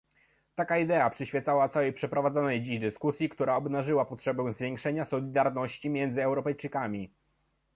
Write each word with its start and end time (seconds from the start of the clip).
Taka 0.55 0.77
idea 0.77 1.09
przyświecała 1.09 1.67
całej 1.69 1.93
przeprowadzonej 1.93 2.61
dziś 2.61 2.79
dyskusji, 2.79 3.29
która 3.29 3.55
obnażyła 3.55 4.05
potrzebę 4.05 4.51
zwiększenia 4.51 5.05
solidarności 5.05 5.89
między 5.89 6.23
europejczykami 6.23 7.11